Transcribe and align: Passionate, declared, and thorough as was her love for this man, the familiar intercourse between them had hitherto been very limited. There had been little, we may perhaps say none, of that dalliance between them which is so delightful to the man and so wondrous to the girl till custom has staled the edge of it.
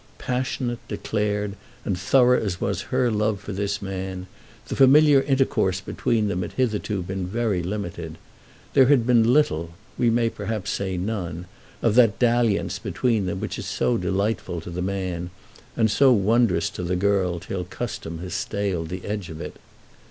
Passionate, 0.17 0.79
declared, 0.87 1.55
and 1.85 1.95
thorough 1.95 2.43
as 2.43 2.59
was 2.59 2.81
her 2.89 3.11
love 3.11 3.39
for 3.39 3.51
this 3.53 3.83
man, 3.83 4.25
the 4.67 4.75
familiar 4.75 5.21
intercourse 5.21 5.79
between 5.79 6.27
them 6.27 6.41
had 6.41 6.53
hitherto 6.53 7.03
been 7.03 7.27
very 7.27 7.61
limited. 7.61 8.17
There 8.73 8.87
had 8.87 9.05
been 9.05 9.31
little, 9.31 9.75
we 9.99 10.09
may 10.09 10.29
perhaps 10.31 10.71
say 10.71 10.97
none, 10.97 11.45
of 11.83 11.93
that 11.93 12.17
dalliance 12.17 12.79
between 12.79 13.27
them 13.27 13.39
which 13.39 13.59
is 13.59 13.67
so 13.67 13.95
delightful 13.95 14.59
to 14.61 14.71
the 14.71 14.81
man 14.81 15.29
and 15.77 15.91
so 15.91 16.11
wondrous 16.11 16.71
to 16.71 16.81
the 16.83 16.95
girl 16.95 17.39
till 17.39 17.63
custom 17.63 18.17
has 18.21 18.33
staled 18.33 18.89
the 18.89 19.05
edge 19.05 19.29
of 19.29 19.39
it. 19.39 19.57